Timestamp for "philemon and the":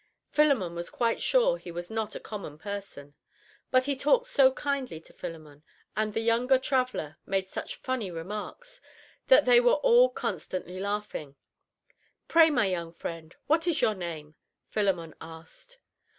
5.13-6.21